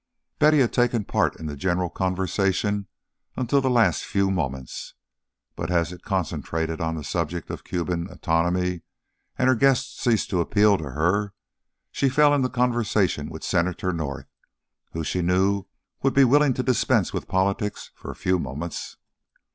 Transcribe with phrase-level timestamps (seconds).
[0.39, 2.87] Betty had taken part in the general conversation
[3.35, 4.95] until the last few moments,
[5.55, 8.81] but as it concentrated on the subject of Cuban autonomy
[9.37, 11.35] and her guests ceased to appeal to her,
[11.91, 14.25] she fell into conversation with Senator North,
[14.93, 15.67] who she knew
[16.01, 18.97] would be willing to dispense with politics for a few moments.